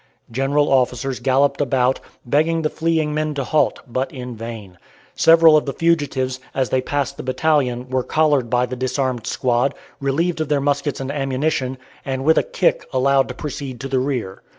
[0.31, 4.79] General officers galloped about, begging the fleeing men to halt, but in vain.
[5.15, 9.75] Several of the fugitives, as they passed the battalion, were collared by the disarmed squad,
[9.99, 13.99] relieved of their muskets and ammunition, and with a kick allowed to proceed to the
[13.99, 14.41] rear.